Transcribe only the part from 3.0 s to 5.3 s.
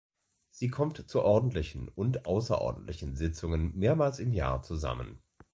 Sitzungen mehrmals im Jahr zusammen.